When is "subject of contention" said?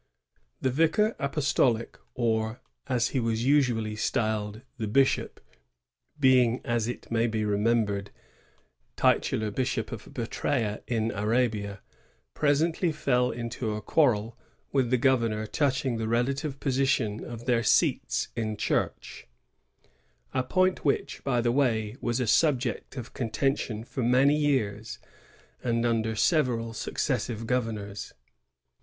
22.25-23.83